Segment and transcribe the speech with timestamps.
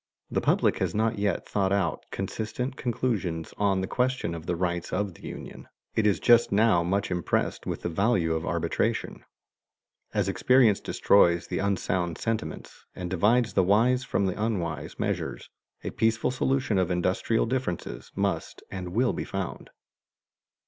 [0.31, 4.55] The public has not as yet thought out consistent conclusions on the question of the
[4.55, 5.67] rights of the union.
[5.93, 9.23] It is just now much impressed with the value of arbitration.
[10.11, 15.51] As experience destroys the unsound sentiments, and divides the wise from the unwise measures,
[15.83, 19.69] a peaceable solution of industrial differences must and will be found.